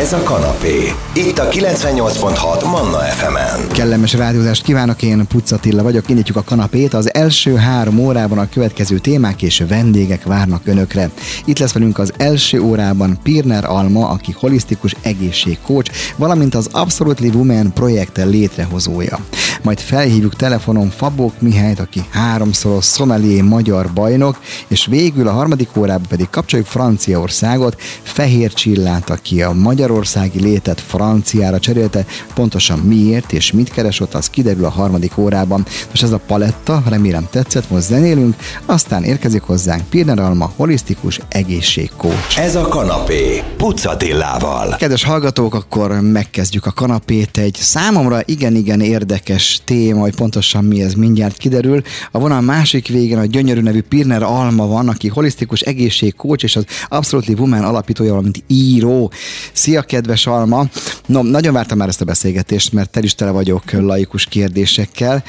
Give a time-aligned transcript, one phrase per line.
[0.00, 0.92] Ez a kanapé.
[1.14, 3.68] Itt a 98.6 Manna FM-en.
[3.68, 6.94] Kellemes rádiózást kívánok, én Puc Attila vagyok, indítjuk a kanapét.
[6.94, 11.10] Az első három órában a következő témák és vendégek várnak önökre.
[11.44, 17.72] Itt lesz velünk az első órában Pirner Alma, aki holisztikus egészségkócs, valamint az Absolutely Women
[17.72, 19.18] projekt létrehozója.
[19.62, 26.06] Majd felhívjuk telefonon Fabók Mihályt, aki háromszoros szomelié magyar bajnok, és végül a harmadik órában
[26.08, 29.52] pedig kapcsoljuk Franciaországot, Fehér Csillát, aki a
[29.90, 35.66] magyarországi létet franciára cserélte, pontosan miért és mit keres ott, az kiderül a harmadik órában.
[35.88, 42.38] Most ez a paletta, remélem tetszett, most zenélünk, aztán érkezik hozzánk Pirner Alma, holisztikus egészségkócs.
[42.38, 43.42] Ez a kanapé.
[43.56, 44.76] Pucatillával.
[44.78, 47.38] Kedves hallgatók, akkor megkezdjük a kanapét.
[47.38, 51.82] Egy számomra igen-igen érdekes téma, hogy pontosan mi ez mindjárt kiderül.
[52.10, 56.64] A vonal másik végén a gyönyörű nevű Pirner Alma van, aki holisztikus egészségkócs és az
[56.88, 59.12] Absolutely Woman alapítója, valamint író.
[59.52, 60.64] Szia, kedves Alma!
[61.06, 65.22] No, nagyon vártam már ezt a beszélgetést, mert tel is tele vagyok laikus kérdésekkel.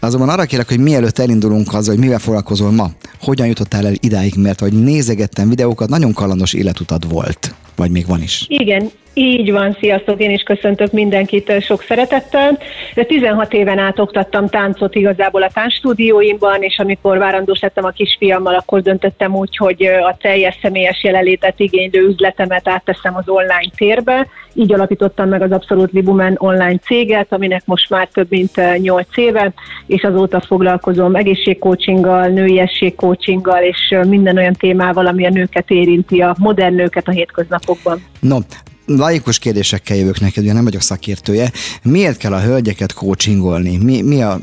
[0.00, 2.90] Azonban arra kérek, hogy mielőtt elindulunk azzal, hogy mivel foglalkozol ma,
[3.24, 7.54] hogyan jutottál el idáig, mert hogy nézegettem videókat, nagyon kalandos életutad volt.
[7.76, 8.44] Vagy még van is.
[8.48, 12.58] Igen, így van, sziasztok, én is köszöntök mindenkit sok szeretettel.
[12.94, 18.54] De 16 éven át oktattam táncot igazából a táncstúdióimban, és amikor várandós lettem a kisfiammal,
[18.54, 24.26] akkor döntöttem úgy, hogy a teljes személyes jelenlétet igénylő üzletemet átteszem az online térbe.
[24.54, 29.52] Így alapítottam meg az Abszolút Libumen online céget, aminek most már több mint 8 éve,
[29.86, 33.13] és azóta foglalkozom egészségcoachinggal, nőiességcoachinggal,
[33.62, 38.02] és minden olyan témával, ami a nőket érinti, a modern nőket a hétköznapokban.
[38.20, 38.38] No,
[38.86, 41.50] laikus kérdésekkel jövök neked, ugye nem vagyok szakértője.
[41.82, 43.76] Miért kell a hölgyeket coachingolni?
[43.76, 44.38] Mi, mi a,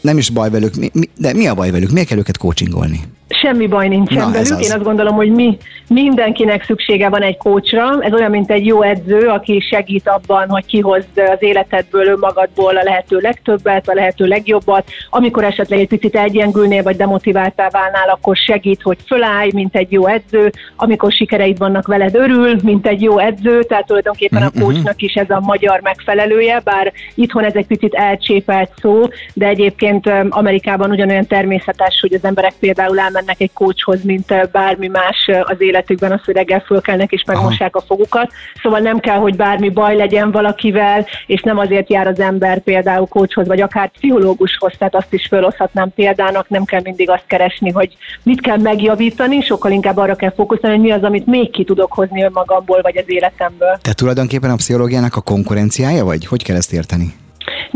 [0.00, 1.90] nem is baj velük, mi, mi, de mi a baj velük?
[1.90, 3.00] Miért kell őket coachingolni?
[3.40, 4.64] Semmi baj nincsen Na, velük.
[4.64, 8.02] Én azt gondolom, hogy mi mindenkinek szüksége van egy kócsra.
[8.02, 12.82] Ez olyan, mint egy jó edző, aki segít abban, hogy kihozd az életedből, önmagadból a
[12.82, 14.84] lehető legtöbbet, a lehető legjobbat.
[15.10, 20.06] Amikor esetleg egy picit egyengülnél, vagy demotiváltá válnál, akkor segít, hogy fölállj, mint egy jó
[20.06, 20.50] edző.
[20.76, 23.62] Amikor sikereid vannak veled, örül, mint egy jó edző.
[23.62, 25.04] Tehát tulajdonképpen a mhm, kócsnak mhm.
[25.04, 29.02] is ez a magyar megfelelője, bár itthon ez egy picit elcsépelt szó,
[29.34, 35.30] de egyébként Amerikában ugyanolyan természetes, hogy az emberek például elmennek egy kócshoz, mint bármi más
[35.42, 38.32] az életükben, az, hogy reggel fölkelnek és megmossák a fogukat.
[38.62, 43.06] Szóval nem kell, hogy bármi baj legyen valakivel, és nem azért jár az ember például
[43.06, 47.96] kócshoz, vagy akár pszichológushoz, tehát azt is felhozhatnám példának, nem kell mindig azt keresni, hogy
[48.22, 51.92] mit kell megjavítani, sokkal inkább arra kell fókuszálni, hogy mi az, amit még ki tudok
[51.92, 53.78] hozni önmagamból, vagy az életemből.
[53.82, 56.26] Te tulajdonképpen a pszichológiának a konkurenciája vagy?
[56.26, 57.14] Hogy kell ezt érteni?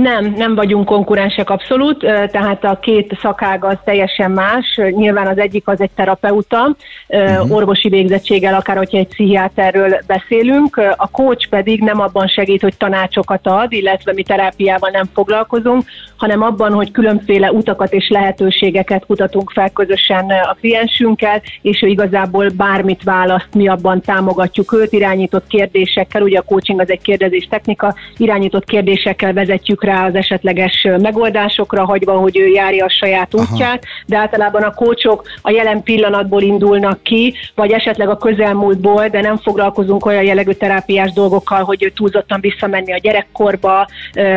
[0.03, 1.99] Nem, nem vagyunk konkurensek abszolút,
[2.31, 4.81] tehát a két szakág az teljesen más.
[4.91, 6.77] Nyilván az egyik az egy terapeuta,
[7.09, 7.53] uh-huh.
[7.53, 10.77] orvosi végzettséggel, akár hogyha egy pszichiáterről beszélünk.
[10.97, 15.83] A coach pedig nem abban segít, hogy tanácsokat ad, illetve mi terápiával nem foglalkozunk,
[16.17, 22.49] hanem abban, hogy különféle utakat és lehetőségeket kutatunk fel közösen a kliensünkkel, és ő igazából
[22.57, 27.95] bármit választ, mi abban támogatjuk őt, irányított kérdésekkel, ugye a coaching az egy kérdezés technika,
[28.17, 34.05] irányított kérdésekkel vezetjük rá az esetleges megoldásokra, hagyva, hogy ő járja a saját útját, Aha.
[34.07, 39.37] de általában a kócsok a jelen pillanatból indulnak ki, vagy esetleg a közelmúltból, de nem
[39.37, 43.89] foglalkozunk olyan jellegű terápiás dolgokkal, hogy túlzottan visszamenni a gyerekkorba,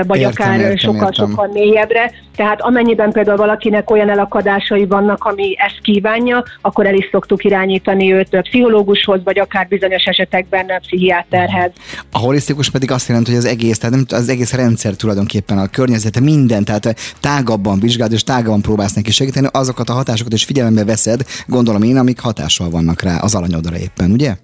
[0.08, 2.12] vagy értem, akár sokkal-sokkal mélyebbre.
[2.36, 8.14] Tehát amennyiben például valakinek olyan elakadásai vannak, ami ezt kívánja, akkor el is szoktuk irányítani
[8.14, 11.72] őt pszichológushoz, vagy akár bizonyos esetekben a pszichiáterhez.
[12.12, 15.68] A holisztikus pedig azt jelenti, hogy az egész, tehát nem, az egész rendszer tulajdonképpen a
[15.72, 20.86] környezete, minden, tehát tágabban vizsgálod, és tágabban próbálsz neki segíteni, azokat a hatásokat is figyelembe
[20.86, 24.36] veszed, gondolom én, amik hatással vannak rá az alanyodra éppen, ugye?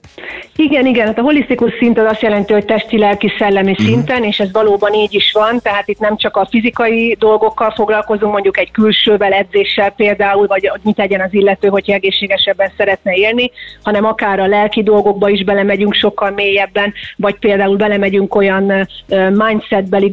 [0.56, 3.88] Igen, igen, hát a holisztikus szint az azt jelenti, hogy testi, lelki, szellemi uh-huh.
[3.88, 8.31] szinten, és ez valóban így is van, tehát itt nem csak a fizikai dolgokkal foglalkozunk,
[8.31, 13.52] mondjuk egy külsővel, edzéssel például, vagy mit tegyen az illető, hogy egészségesebben szeretne élni,
[13.84, 18.88] hanem akár a lelki dolgokba is belemegyünk sokkal mélyebben, vagy például belemegyünk olyan
[19.34, 20.09] mindsetbeli,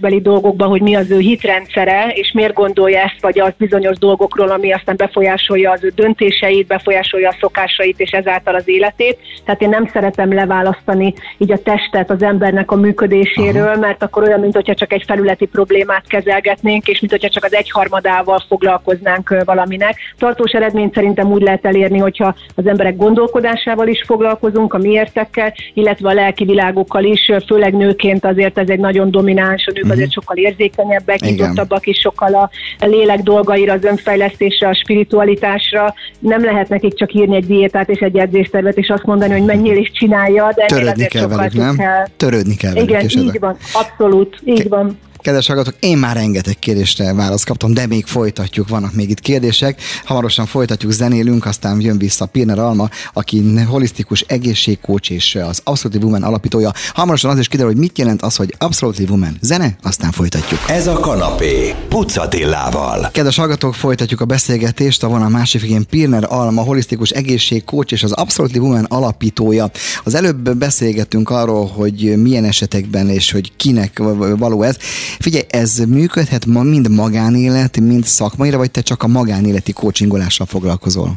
[0.00, 4.50] gondolkodásbeli dolgokba, hogy mi az ő hitrendszere, és miért gondolja ezt, vagy az bizonyos dolgokról,
[4.50, 9.18] ami aztán befolyásolja az ő döntéseit, befolyásolja a szokásait, és ezáltal az életét.
[9.44, 13.78] Tehát én nem szeretem leválasztani így a testet az embernek a működéséről, Aha.
[13.78, 19.34] mert akkor olyan, mintha csak egy felületi problémát kezelgetnénk, és mintha csak az egyharmadával foglalkoznánk
[19.44, 19.96] valaminek.
[20.18, 26.08] Tartós eredményt szerintem úgy lehet elérni, hogyha az emberek gondolkodásával is foglalkozunk, a miértekkel, illetve
[26.08, 30.02] a lelki világokkal is, főleg nőként azért ez egy nagyon domináns, a nők uh-huh.
[30.02, 32.50] azért sokkal érzékenyebbek, nyitottabbak is sokkal a
[32.86, 35.94] lélek dolgaira, az önfejlesztésre, a spiritualitásra.
[36.18, 39.76] Nem lehet nekik csak írni egy diétát és egy edzéstervet, és azt mondani, hogy ennyil
[39.76, 41.76] is csinálja, de Törődni kell velük, nem?
[41.76, 42.06] Kell.
[42.16, 42.88] Törődni kell velük.
[42.90, 44.98] Igen, így van, abszolút, így Ke- van.
[45.20, 49.80] Kedves hallgatók, én már rengeteg kérdésre választ kaptam, de még folytatjuk, vannak még itt kérdések.
[50.04, 56.22] Hamarosan folytatjuk, zenélünk, aztán jön vissza Pirner Alma, aki holisztikus egészségkócs és az Absolutely Woman
[56.22, 56.72] alapítója.
[56.92, 59.36] Hamarosan az is kiderül, hogy mit jelent az, hogy Absolutely Woman.
[59.40, 60.60] Zene, aztán folytatjuk.
[60.68, 63.10] Ez a kanapé, Pucatillával.
[63.12, 65.02] Kedves hallgatók, folytatjuk a beszélgetést.
[65.02, 69.70] A vonal másik végén Pirner Alma, holisztikus egészségkócs és az Absolutely Woman alapítója.
[70.04, 73.98] Az előbb beszélgettünk arról, hogy milyen esetekben és hogy kinek
[74.38, 74.76] való ez.
[75.18, 81.10] Figyelj, ez működhet ma mind magánélet, mind szakmaira, vagy te csak a magánéleti coachingolással foglalkozol?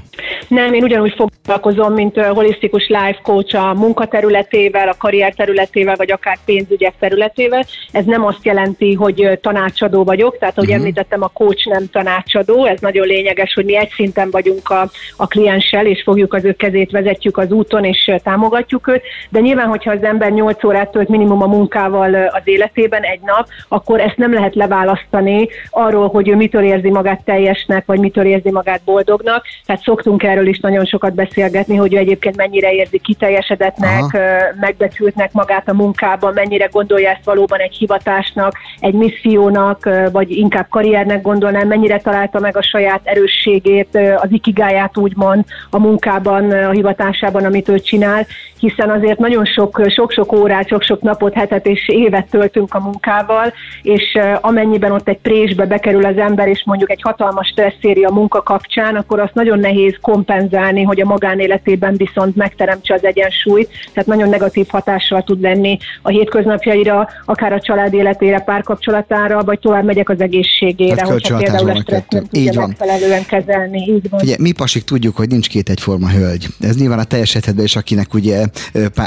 [0.48, 6.38] Nem, én ugyanúgy foglalkozom, mint holisztikus life coach a munkaterületével, a karrier területével, vagy akár
[6.46, 7.66] pénzügyek területével.
[7.92, 10.84] Ez nem azt jelenti, hogy tanácsadó vagyok, tehát ahogy uh-huh.
[10.84, 15.28] említettem, a coach nem tanácsadó, ez nagyon lényeges, hogy mi egy szinten vagyunk a, a
[15.28, 19.92] klienssel, és fogjuk az ő kezét, vezetjük az úton, és támogatjuk őt, de nyilván, hogyha
[19.92, 23.48] az ember 8 órát tölt minimum a munkával az életében egy nap,
[23.82, 28.52] akkor ezt nem lehet leválasztani arról, hogy ő mitől érzi magát teljesnek, vagy mitől érzi
[28.52, 29.46] magát boldognak.
[29.66, 34.24] Tehát szoktunk erről is nagyon sokat beszélgetni, hogy ő egyébként mennyire érzi kiteljesedetnek, Aha.
[34.60, 41.22] megbecsültnek magát a munkában, mennyire gondolja ezt valóban egy hivatásnak, egy missziónak, vagy inkább karriernek
[41.22, 47.70] gondolnám, mennyire találta meg a saját erősségét, az ikigáját úgymond a munkában, a hivatásában, amit
[47.70, 48.26] ő csinál,
[48.60, 54.18] hiszen azért nagyon sok, sok-sok órát, sok-sok napot, hetet és évet töltünk a munkával, és
[54.42, 58.96] amennyiben ott egy présbe bekerül az ember, és mondjuk egy hatalmas stresszéri a munka kapcsán,
[58.96, 64.68] akkor azt nagyon nehéz kompenzálni, hogy a magánéletében viszont megteremtse az egyensúlyt, tehát nagyon negatív
[64.70, 70.96] hatással tud lenni a hétköznapjaira, akár a család életére, párkapcsolatára, vagy tovább megyek az egészségére,
[70.96, 73.80] tehát hogyha például a stressz nem tudja megfelelően kezelni.
[73.80, 74.22] Így van.
[74.24, 76.48] Ugye, mi pasik tudjuk, hogy nincs két egyforma hölgy.
[76.60, 78.46] Ez nyilván a teljes esetben is, akinek ugye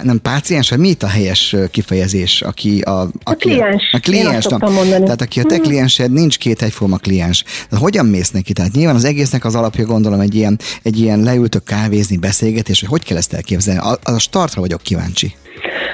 [0.02, 3.88] nem páciens, vagy mi itt a helyes kifejezés, aki a, aki a kliens.
[3.92, 5.04] A, a kliens, mondani.
[5.04, 5.64] Tehát aki a te mhm.
[5.64, 7.44] kliensed, nincs két egyforma kliens.
[7.70, 8.52] De hogyan mész neki?
[8.52, 12.88] Tehát nyilván az egésznek az alapja gondolom egy ilyen, egy ilyen leültök kávézni, beszélgetés, hogy
[12.88, 13.80] hogy kell ezt elképzelni?
[13.80, 15.34] A, a startra vagyok kíváncsi.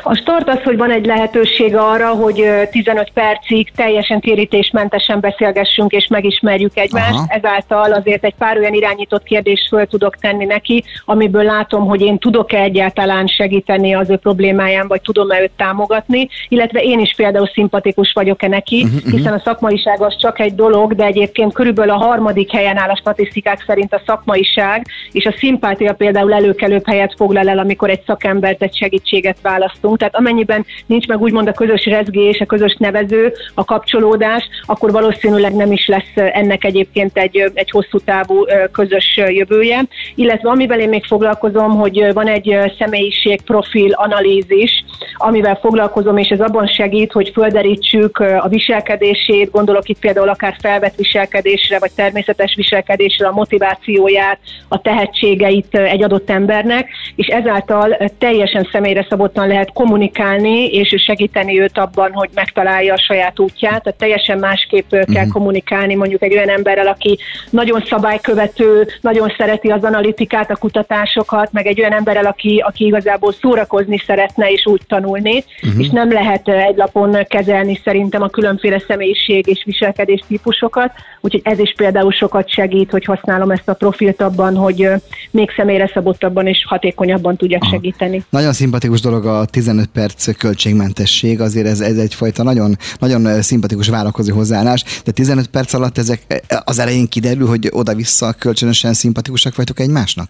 [0.02, 6.06] A start az, hogy van egy lehetőség arra, hogy 15 percig teljesen térítésmentesen beszélgessünk és
[6.06, 7.10] megismerjük egymást.
[7.10, 7.26] Aha.
[7.28, 12.18] Ezáltal azért egy pár olyan irányított kérdést föl tudok tenni neki, amiből látom, hogy én
[12.18, 18.12] tudok-e egyáltalán segíteni az ő problémáján, vagy tudom-e őt támogatni, illetve én is például szimpatikus
[18.14, 22.50] vagyok-e neki, uh-huh, hiszen a szakmaiság az csak egy dolog, de egyébként körülbelül a harmadik
[22.50, 27.58] helyen áll a statisztikák szerint a szakmaiság, és a szimpátia például előkelőbb helyet foglal el,
[27.58, 32.46] amikor egy szakembert, egy segítséget választunk tehát amennyiben nincs meg úgymond a közös rezgés, a
[32.46, 38.44] közös nevező, a kapcsolódás, akkor valószínűleg nem is lesz ennek egyébként egy, egy hosszú távú
[38.72, 39.84] közös jövője.
[40.14, 46.40] Illetve amivel én még foglalkozom, hogy van egy személyiség profil analízis, amivel foglalkozom, és ez
[46.40, 53.26] abban segít, hogy földerítsük a viselkedését, gondolok itt például akár felvett viselkedésre, vagy természetes viselkedésre,
[53.26, 54.38] a motivációját,
[54.68, 61.78] a tehetségeit egy adott embernek, és ezáltal teljesen személyre szabottan lehet kommunikálni és segíteni őt
[61.78, 63.82] abban, hogy megtalálja a saját útját.
[63.82, 65.28] Tehát teljesen másképp kell uh-huh.
[65.32, 67.18] kommunikálni mondjuk egy olyan emberrel, aki
[67.50, 73.32] nagyon szabálykövető, nagyon szereti az analitikát, a kutatásokat, meg egy olyan emberrel, aki, aki igazából
[73.32, 75.80] szórakozni szeretne és úgy tanulni, uh-huh.
[75.80, 81.58] és nem lehet egy lapon kezelni szerintem a különféle személyiség és viselkedés típusokat, úgyhogy ez
[81.58, 84.88] is például sokat segít, hogy használom ezt a profilt abban, hogy
[85.30, 87.70] még személyre szabottabban és hatékonyabban tudjak Aha.
[87.70, 88.24] segíteni.
[88.30, 93.88] Nagyon szimpatikus dolog a 15 15 perc költségmentesség, azért ez, ez egyfajta nagyon, nagyon szimpatikus
[93.88, 99.80] várakozó hozzáállás, de 15 perc alatt ezek az elején kiderül, hogy oda-vissza kölcsönösen szimpatikusak vagytok
[99.80, 100.28] egymásnak?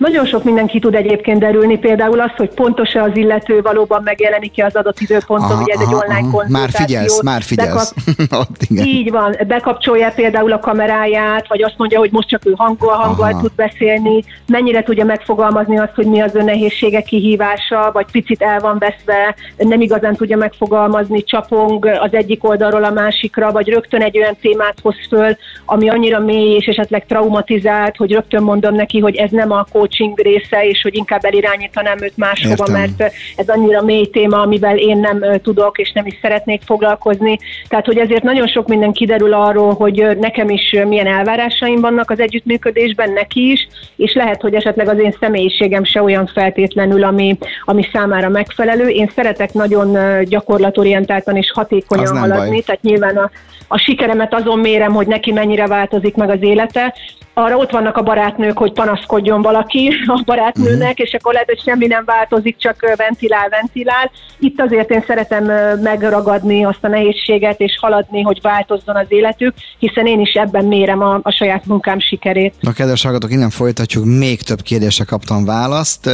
[0.00, 4.76] Nagyon sok mindenki tud egyébként derülni, például az, hogy pontos-e az illető, valóban megjelenik-e az
[4.76, 6.30] adott időponton, aha, ugye ez egy online aha.
[6.30, 6.58] konzultáció.
[6.58, 7.94] Már figyelsz, már figyelsz.
[8.06, 8.40] Bekap...
[8.40, 8.86] Ott, igen.
[8.86, 13.40] Így van, bekapcsolja például a kameráját, vagy azt mondja, hogy most csak ő hangol, hangol
[13.40, 18.58] tud beszélni, mennyire tudja megfogalmazni azt, hogy mi az ön nehézsége, kihívása, vagy picit el
[18.60, 24.18] van veszve, nem igazán tudja megfogalmazni, csapong az egyik oldalról a másikra, vagy rögtön egy
[24.18, 29.16] olyan témát hoz föl, ami annyira mély és esetleg traumatizált, hogy rögtön mondom neki, hogy
[29.16, 32.74] ez nem a coaching része, és hogy inkább elirányítanám őt máshova, Értem.
[32.74, 37.38] mert ez annyira mély téma, amivel én nem tudok, és nem is szeretnék foglalkozni.
[37.68, 42.20] Tehát, hogy ezért nagyon sok minden kiderül arról, hogy nekem is milyen elvárásaim vannak az
[42.20, 47.88] együttműködésben, neki is, és lehet, hogy esetleg az én személyiségem se olyan feltétlenül, ami, ami
[47.92, 48.88] számára megfelelő.
[48.88, 52.60] Én szeretek nagyon gyakorlatorientáltan és hatékonyan haladni, baj.
[52.60, 53.30] tehát nyilván a,
[53.68, 56.94] a sikeremet azon mérem, hogy neki mennyire változik meg az élete,
[57.40, 61.06] arra ott vannak a barátnők, hogy panaszkodjon valaki a barátnőnek, uh-huh.
[61.06, 64.10] és akkor lehet, hogy semmi nem változik, csak ventilál, ventilál.
[64.38, 65.44] Itt azért én szeretem
[65.82, 71.02] megragadni azt a nehézséget, és haladni, hogy változzon az életük, hiszen én is ebben mérem
[71.02, 72.54] a, a saját munkám sikerét.
[72.60, 76.10] Na, kedves hallgatók, innen folytatjuk, még több kérdésre kaptam választ.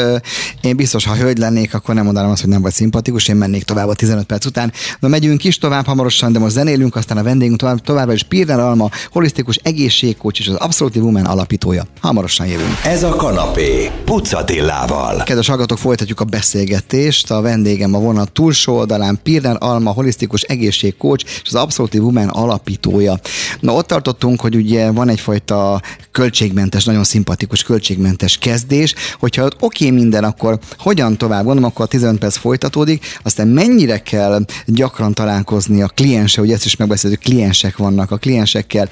[0.63, 3.63] Én biztos, ha hölgy lennék, akkor nem mondanám azt, hogy nem vagy szimpatikus, én mennék
[3.63, 4.73] tovább a 15 perc után.
[5.01, 8.59] Na, megyünk is tovább hamarosan, de most zenélünk, aztán a vendégünk tovább, továbbra is Pirner
[8.59, 11.87] Alma, holisztikus egészségkócs és az Absolute Woman alapítója.
[12.01, 12.79] Hamarosan jövünk.
[12.85, 15.23] Ez a kanapé, Pucatillával.
[15.23, 17.31] Kedves hallgatók, folytatjuk a beszélgetést.
[17.31, 23.19] A vendégem a vonat túlsó oldalán Pirner Alma, holisztikus egészségkócs és az Absolute Woman alapítója.
[23.61, 25.81] Na ott tartottunk, hogy ugye van egyfajta
[26.13, 31.45] költségmentes, nagyon szimpatikus költségmentes kezdés, hogyha ott oké okay minden, akkor hogyan tovább?
[31.45, 36.65] Gondolom, akkor a 15 perc folytatódik, aztán mennyire kell gyakran találkozni a kliense, hogy ezt
[36.65, 38.89] is megbeszéljük, kliensek vannak a kliensekkel.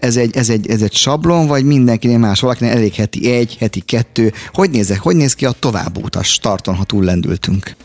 [0.00, 3.80] Ez egy, ez egy, ez egy sablon, vagy mindenkinél más, valakinek elég heti egy, heti
[3.80, 4.32] kettő.
[4.52, 7.76] Hogy nézek, hogy néz ki a továbbút a starton, ha túl lendültünk?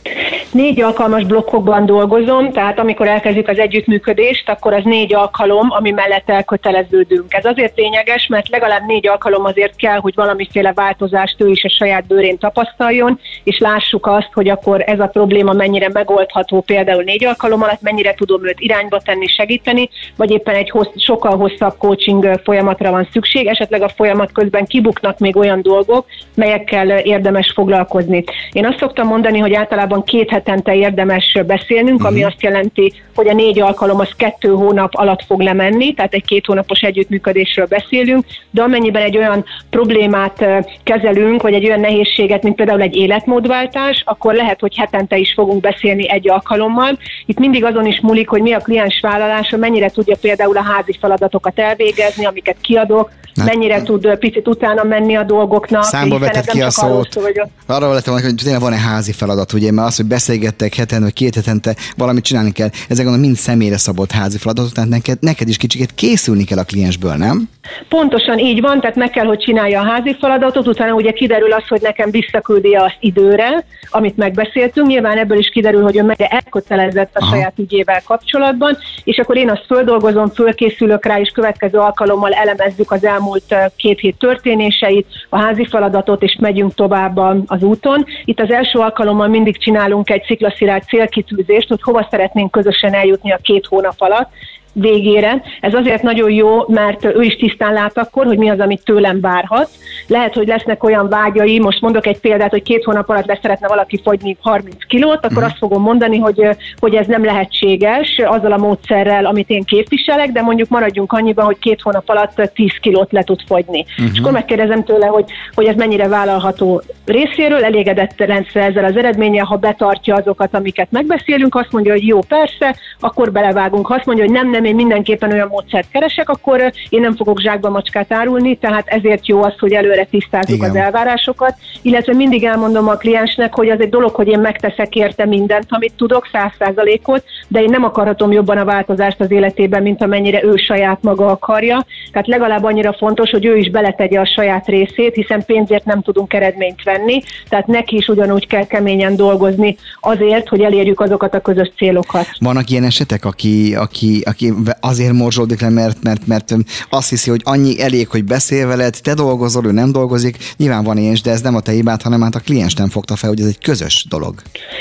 [0.55, 6.29] Négy alkalmas blokkokban dolgozom, tehát amikor elkezdjük az együttműködést, akkor az négy alkalom, ami mellett
[6.29, 7.33] elköteleződünk.
[7.33, 11.69] Ez azért lényeges, mert legalább négy alkalom azért kell, hogy valamiféle változást ő is a
[11.69, 17.25] saját bőrén tapasztaljon, és lássuk azt, hogy akkor ez a probléma mennyire megoldható például négy
[17.25, 22.39] alkalom alatt, mennyire tudom őt irányba tenni, segíteni, vagy éppen egy hossz, sokkal hosszabb coaching
[22.43, 28.23] folyamatra van szükség, esetleg a folyamat közben kibuknak még olyan dolgok, melyekkel érdemes foglalkozni.
[28.51, 32.31] Én azt szoktam mondani, hogy általában két hetente érdemes beszélnünk, ami uh-huh.
[32.31, 36.45] azt jelenti, hogy a négy alkalom az kettő hónap alatt fog lemenni, tehát egy két
[36.45, 40.45] hónapos együttműködésről beszélünk, de amennyiben egy olyan problémát
[40.83, 45.61] kezelünk, vagy egy olyan nehézséget, mint például egy életmódváltás, akkor lehet, hogy hetente is fogunk
[45.61, 46.97] beszélni egy alkalommal.
[47.25, 50.97] Itt mindig azon is múlik, hogy mi a kliens vállalása, mennyire tudja például a házi
[50.99, 55.83] feladatokat elvégezni, amiket kiadok, Hát, mennyire tud picit utána menni a dolgoknak.
[55.83, 57.19] Számból vetett ki a szót.
[57.65, 61.35] Arra lettem, hogy tényleg van-e házi feladat, ugye, mert az, hogy beszélgettek heten vagy két
[61.35, 65.57] hetente valamit csinálni kell, ezek gondolom mind személyre szabott házi feladatok, tehát neked, neked is
[65.57, 67.49] kicsit készülni kell a kliensből, nem?
[67.89, 71.67] Pontosan így van, tehát meg kell, hogy csinálja a házi feladatot, utána ugye kiderül az,
[71.67, 74.87] hogy nekem visszaküldi azt időre, amit megbeszéltünk.
[74.87, 77.35] Nyilván ebből is kiderül, hogy ő meg elkötelezett a Aha.
[77.35, 83.05] saját ügyével kapcsolatban, és akkor én azt földolgozom, fölkészülök rá, és következő alkalommal elemezzük az
[83.05, 88.05] elmúlt két hét történéseit, a házi feladatot, és megyünk tovább az úton.
[88.25, 93.39] Itt az első alkalommal mindig csinálunk egy sziklaszirát célkitűzést, hogy hova szeretnénk közösen eljutni a
[93.41, 94.29] két hónap alatt,
[94.77, 95.41] végére.
[95.61, 99.21] Ez azért nagyon jó, mert ő is tisztán lát akkor, hogy mi az, amit tőlem
[99.21, 99.69] várhat.
[100.07, 103.67] Lehet, hogy lesznek olyan vágyai, most mondok egy példát, hogy két hónap alatt le szeretne
[103.67, 105.45] valaki fogyni 30 kilót, akkor uh-huh.
[105.45, 110.41] azt fogom mondani, hogy, hogy ez nem lehetséges azzal a módszerrel, amit én képviselek, de
[110.41, 113.85] mondjuk maradjunk annyiban, hogy két hónap alatt 10 kilót le tud fogyni.
[113.89, 114.13] Uh-huh.
[114.13, 119.41] És akkor megkérdezem tőle, hogy, hogy ez mennyire vállalható részéről, elégedett rendszer ezzel az eredménye,
[119.41, 123.87] ha betartja azokat, amiket megbeszélünk, azt mondja, hogy jó, persze, akkor belevágunk.
[123.87, 127.39] Ha azt mondja, hogy nem, nem, én mindenképpen olyan módszert keresek, akkor én nem fogok
[127.39, 130.69] zsákba macskát árulni, tehát ezért jó az, hogy előre tisztázzuk Igen.
[130.69, 135.25] az elvárásokat, illetve mindig elmondom a kliensnek, hogy az egy dolog, hogy én megteszek érte
[135.25, 140.01] mindent, amit tudok, száz százalékot, de én nem akarhatom jobban a változást az életében, mint
[140.01, 141.85] amennyire ő saját maga akarja.
[142.11, 146.33] Tehát legalább annyira fontos, hogy ő is beletegye a saját részét, hiszen pénzért nem tudunk
[146.33, 151.71] eredményt venni, tehát neki is ugyanúgy kell keményen dolgozni azért, hogy elérjük azokat a közös
[151.77, 152.27] célokat.
[152.39, 156.55] Vannak ilyen esetek, aki, aki, aki azért morzsolódik le, mert, mert, mert
[156.89, 160.37] azt hiszi, hogy annyi elég, hogy beszél veled, te dolgozol, ő nem dolgozik.
[160.57, 162.89] Nyilván van ilyen is, de ez nem a te hibád, hanem hát a kliens nem
[162.89, 164.33] fogta fel, hogy ez egy közös dolog.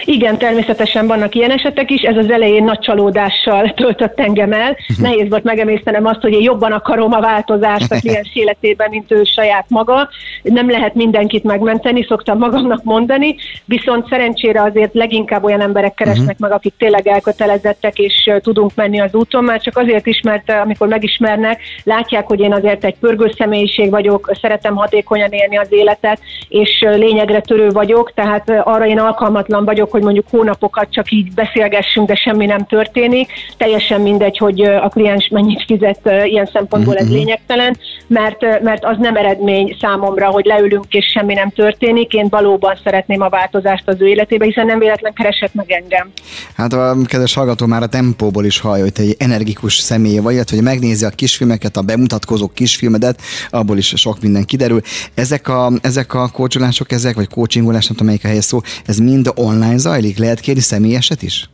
[0.05, 2.01] Igen, természetesen vannak ilyen esetek is.
[2.01, 4.77] Ez az elején nagy csalódással töltött engem el.
[4.99, 9.25] Nehéz volt megemésztenem azt, hogy én jobban akarom a változást a kliens életében, mint ő
[9.25, 10.09] saját maga.
[10.43, 16.41] Nem lehet mindenkit megmenteni, szoktam magamnak mondani, viszont szerencsére azért leginkább olyan emberek keresnek uh-huh.
[16.41, 20.61] meg, akik tényleg elkötelezettek, és tudunk menni az úton, már csak azért is, mert eh,
[20.61, 26.21] amikor megismernek, látják, hogy én azért egy pörgő személyiség vagyok, szeretem hatékonyan élni az életet,
[26.49, 31.11] és eh, lényegre törő vagyok, tehát eh, arra én alkalmatlan vagyok, hogy mondjuk hónapokat csak
[31.11, 33.33] így beszélgessünk, de semmi nem történik.
[33.57, 37.15] Teljesen mindegy, hogy a kliens mennyit fizet, ilyen szempontból ez mhm.
[37.15, 42.13] lényegtelen, mert, mert az nem eredmény számomra, hogy leülünk és semmi nem történik.
[42.13, 46.11] Én valóban szeretném a változást az ő életébe, hiszen nem véletlen keresett meg engem.
[46.57, 50.19] Hát a kedves hallgató már a tempóból is hallja, hogy te egy energikus tipikus személy
[50.19, 53.21] vagy, illetve hogy megnézi a kisfilmeket, a bemutatkozó kisfilmedet,
[53.51, 54.81] abból is sok minden kiderül.
[55.15, 58.99] Ezek a, ezek a kócsolások, ezek, vagy coachingolás, nem tudom melyik a helyes szó, ez
[58.99, 60.19] mind online zajlik?
[60.19, 61.49] Lehet kérni személyeset is?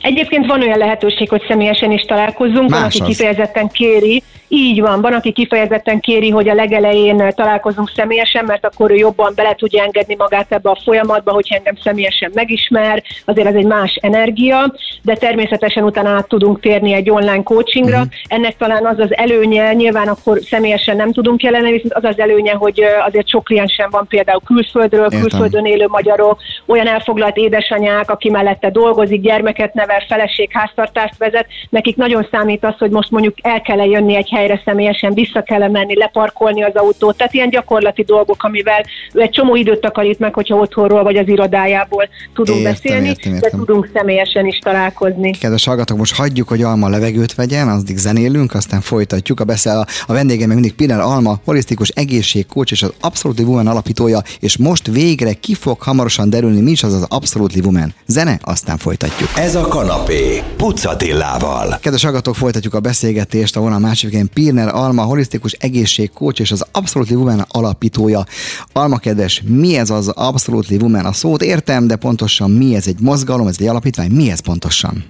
[0.00, 4.22] Egyébként van olyan lehetőség, hogy személyesen is találkozzunk, Más van, aki kifejezetten kéri,
[4.52, 9.32] Így van, van, aki kifejezetten kéri, hogy a legelején találkozunk személyesen, mert akkor ő jobban
[9.34, 13.98] bele tudja engedni magát ebbe a folyamatba, hogy engem személyesen megismer, azért ez egy más
[14.00, 17.96] energia, de természetesen utána át tudunk térni egy online coachingra.
[17.96, 18.12] Uh-huh.
[18.28, 22.52] Ennek talán az az előnye, nyilván akkor személyesen nem tudunk jelenni, viszont az az előnye,
[22.52, 25.20] hogy azért sok kliensem van például külföldről, Értem.
[25.20, 31.96] külföldön élő magyarok, olyan elfoglalt édesanyák, aki mellette dolgozik, gyermeket nevel, feleség, háztartást vezet, nekik
[31.96, 35.96] nagyon számít az, hogy most mondjuk el kell jönni egy helyre személyesen, vissza kell menni,
[35.96, 40.56] leparkolni az autót, tehát ilyen gyakorlati dolgok, amivel ő egy csomó időt takarít meg, hogyha
[40.56, 43.50] otthonról vagy az irodájából tudunk értem, beszélni, értem, értem.
[43.50, 45.30] de tudunk személyesen is találkozni.
[45.30, 49.40] Kedves hallgatók, most hagyjuk, hogy Alma levegőt vegyen, addig zenélünk, aztán folytatjuk.
[49.40, 54.22] A beszél a vendégem még mindig Pinel Alma, holisztikus egészségkócs és az Absolutely Woman alapítója,
[54.40, 57.94] és most végre ki fog hamarosan derülni, mi is az az Absolutely Woman.
[58.06, 59.28] Zene, aztán folytatjuk.
[59.36, 61.78] Ez a kanapé, Pucatillával.
[61.80, 66.64] Kedves hallgatók, folytatjuk a beszélgetést, ahol a másik végén Pirner Alma, holisztikus egészségkócs és az
[66.72, 68.24] Absolutely Woman alapítója.
[68.72, 71.04] Alma kedves, mi ez az Absolutely Woman?
[71.04, 75.04] A szót értem, de pontosan mi ez egy mozgalom, ez egy alapítvány, mi ez pontosan?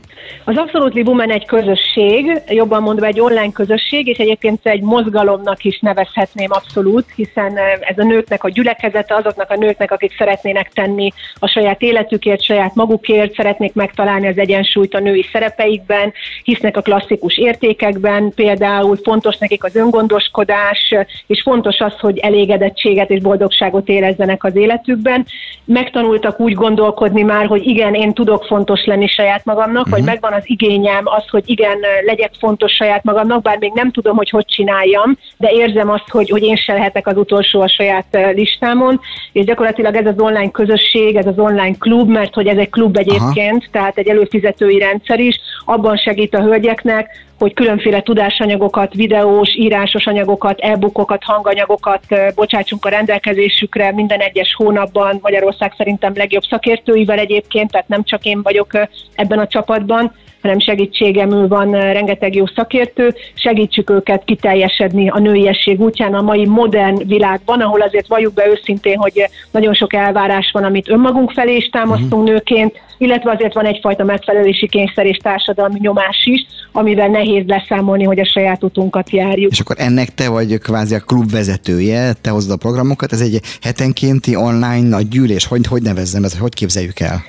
[0.45, 5.79] Az Absolutely Women egy közösség, jobban mondva egy online közösség, és egyébként egy mozgalomnak is
[5.79, 11.13] nevezhetném abszolút, hiszen eh, ez a nőknek a gyülekezete, azoknak a nőknek, akik szeretnének tenni
[11.39, 16.13] a saját életükért, saját magukért, szeretnék megtalálni az egyensúlyt a női szerepeikben,
[16.43, 20.95] hisznek a klasszikus értékekben, például fontos nekik az öngondoskodás,
[21.27, 25.27] és fontos az, hogy elégedettséget és boldogságot érezzenek az életükben.
[25.65, 29.99] Megtanultak úgy gondolkodni már, hogy igen, én tudok fontos lenni saját magamnak, uh-huh.
[29.99, 34.17] vagy megvan az igényem, az, hogy igen, legyek fontos saját magamnak, bár még nem tudom,
[34.17, 38.19] hogy hogy csináljam, de érzem azt, hogy, hogy én se lehetek az utolsó a saját
[38.35, 39.01] listámon,
[39.33, 42.97] és gyakorlatilag ez az online közösség, ez az online klub, mert hogy ez egy klub
[42.97, 43.73] egyébként, Aha.
[43.73, 50.61] tehát egy előfizetői rendszer is, abban segít a hölgyeknek, hogy különféle tudásanyagokat, videós, írásos anyagokat,
[50.61, 52.05] e-bookokat, hanganyagokat
[52.35, 58.43] bocsátsunk a rendelkezésükre minden egyes hónapban, Magyarország szerintem legjobb szakértőivel egyébként, tehát nem csak én
[58.43, 58.71] vagyok
[59.15, 66.15] ebben a csapatban, hanem segítségemül van rengeteg jó szakértő, segítsük őket kiteljesedni a nőiesség útján
[66.15, 70.89] a mai modern világban, ahol azért valljuk be őszintén, hogy nagyon sok elvárás van, amit
[70.89, 72.29] önmagunk felé is támasztunk uh-huh.
[72.29, 78.21] nőként, illetve azért van egyfajta megfelelési kényszer és társadalmi nyomás is, amivel nehéz leszámolni, hogy
[78.21, 79.53] a saját utunkat járjuk.
[79.53, 83.41] És akkor ennek te vagy kvázi a klub vezetője, te hozod a programokat, ez egy
[83.61, 87.23] hetenkénti online nagy gyűlés, hogy, hogy nevezzem ezt, hogy képzeljük el?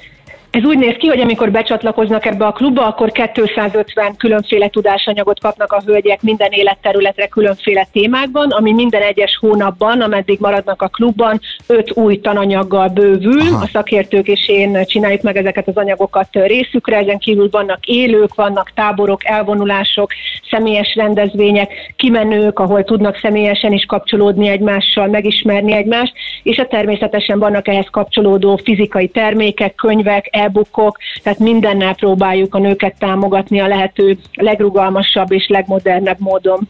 [0.51, 5.71] Ez úgy néz ki, hogy amikor becsatlakoznak ebbe a klubba, akkor 250 különféle tudásanyagot kapnak
[5.71, 11.91] a hölgyek minden életterületre különféle témákban, ami minden egyes hónapban, ameddig maradnak a klubban, öt
[11.95, 13.41] új tananyaggal bővül.
[13.41, 13.63] Aha.
[13.63, 18.71] A szakértők és én csináljuk meg ezeket az anyagokat részükre, ezen kívül vannak élők, vannak
[18.75, 20.11] táborok, elvonulások,
[20.49, 27.67] személyes rendezvények, kimenők, ahol tudnak személyesen is kapcsolódni egymással, megismerni egymást, és a természetesen vannak
[27.67, 35.31] ehhez kapcsolódó fizikai termékek, könyvek, e-bookok, tehát mindennel próbáljuk a nőket támogatni a lehető legrugalmasabb
[35.31, 36.67] és legmodernebb módon.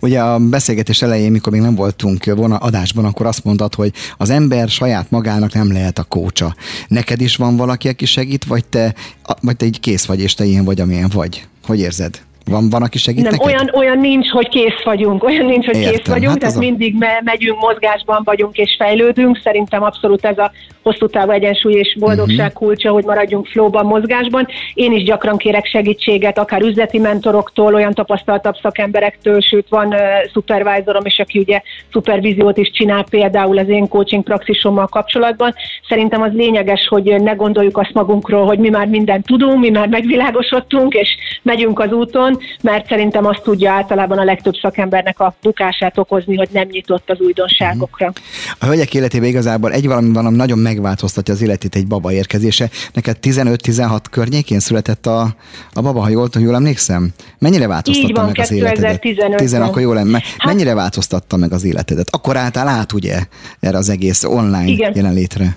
[0.00, 4.30] Ugye a beszélgetés elején, mikor még nem voltunk volna adásban, akkor azt mondtad, hogy az
[4.30, 6.54] ember saját magának nem lehet a kócsa.
[6.88, 8.94] Neked is van valaki, aki segít, vagy te,
[9.40, 11.46] vagy te így kész vagy, és te ilyen vagy, amilyen vagy?
[11.66, 12.26] Hogy érzed?
[12.48, 15.92] Van, van, aki segít Nem, olyan, olyan nincs, hogy kész vagyunk, olyan nincs, hogy Értem.
[15.92, 16.58] kész vagyunk, hát tehát a...
[16.58, 19.40] mindig me- megyünk, mozgásban vagyunk és fejlődünk.
[19.42, 20.50] Szerintem abszolút ez a
[20.82, 22.52] hosszú távú egyensúly és boldogság uh-huh.
[22.52, 24.46] kulcsa, hogy maradjunk flóban, mozgásban.
[24.74, 29.98] Én is gyakran kérek segítséget, akár üzleti mentoroktól, olyan tapasztaltabb szakemberektől, sőt van uh,
[30.32, 35.54] supervisorom is, aki ugye szupervíziót is csinál például az én coaching praxisommal kapcsolatban.
[35.88, 39.88] Szerintem az lényeges, hogy ne gondoljuk azt magunkról, hogy mi már mindent tudunk, mi már
[39.88, 45.98] megvilágosodtunk, és megyünk az úton, mert szerintem azt tudja általában a legtöbb szakembernek a bukását
[45.98, 48.12] okozni, hogy nem nyitott az újdonságokra.
[48.58, 52.70] A hölgyek életében igazából egy valami van, ami nagyon megváltoztatja az életét egy baba érkezése.
[52.92, 55.34] Neked 15-16 környékén született a,
[55.72, 57.10] a baba, ha jól, jól emlékszem?
[57.38, 59.00] Mennyire változtatta van, meg az életedet?
[59.36, 60.22] 10 akkor jól lenne.
[60.38, 62.08] Hát, Mennyire változtatta meg az életedet?
[62.10, 63.18] Akkor álltál át ugye
[63.60, 64.92] erre az egész online igen.
[64.94, 65.56] jelenlétre?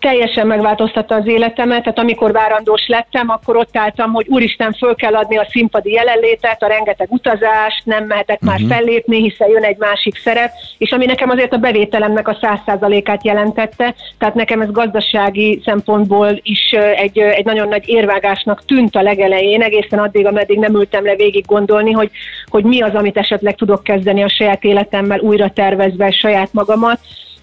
[0.00, 5.14] Teljesen megváltoztatta az életemet, tehát amikor várandós lettem, akkor ott álltam, hogy úristen, föl kell
[5.14, 8.50] adni a színpadi jelenlétet, a rengeteg utazást, nem mehetek uh-huh.
[8.50, 8.68] már mhm.
[8.68, 13.24] fellépni, hiszen jön egy másik szerep, és ami nekem azért a bevételemnek a száz százalékát
[13.24, 19.62] jelentette, tehát nekem ez gazdasági szempontból is egy, egy nagyon nagy érvágásnak tűnt a legelején,
[19.62, 22.10] egészen addig, ameddig nem ültem le végig gondolni, hogy,
[22.46, 26.98] hogy mi az, amit esetleg tudok kezdeni a saját életemmel, újra tervezve saját magamat,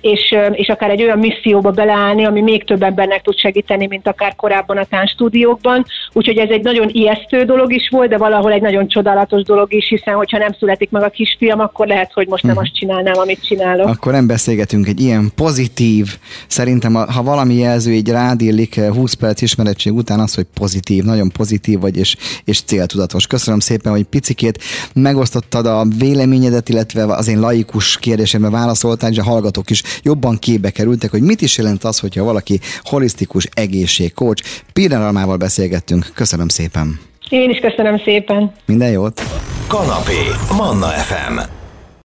[0.05, 4.35] és, és akár egy olyan misszióba beleállni, ami még több embernek tud segíteni, mint akár
[4.35, 5.85] korábban a táncstúdiókban.
[6.13, 9.87] Úgyhogy ez egy nagyon ijesztő dolog is volt, de valahol egy nagyon csodálatos dolog is,
[9.87, 12.61] hiszen hogyha nem születik meg a kisfiam, akkor lehet, hogy most nem mhm.
[12.61, 13.87] azt csinálnám, amit csinálok.
[13.87, 19.93] Akkor nem beszélgetünk egy ilyen pozitív, szerintem ha valami jelző így rádillik 20 perc ismerettség
[19.93, 23.27] után az, hogy pozitív, nagyon pozitív vagy és, és céltudatos.
[23.27, 24.63] Köszönöm szépen, hogy picikét
[24.93, 30.69] megosztottad a véleményedet, illetve az én laikus kérdésemre válaszoltál, és a hallgatók is jobban képbe
[30.69, 34.41] kerültek, hogy mit is jelent az, hogyha valaki holisztikus egészségkócs.
[34.73, 36.11] Pirner Almával beszélgettünk.
[36.15, 36.99] Köszönöm szépen.
[37.29, 38.51] Én is köszönöm szépen.
[38.65, 39.21] Minden jót.
[39.67, 40.17] Kanapé.
[40.57, 41.64] Manna FM.